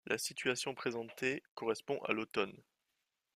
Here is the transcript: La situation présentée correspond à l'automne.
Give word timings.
La 0.07 0.17
situation 0.17 0.73
présentée 0.73 1.43
correspond 1.53 1.99
à 2.01 2.11
l'automne. 2.11 2.57